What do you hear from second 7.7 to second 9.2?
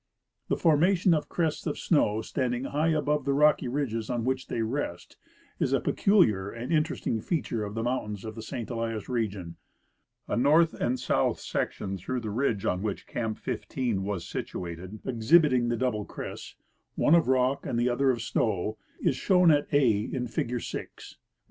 the mountains of the St. Elias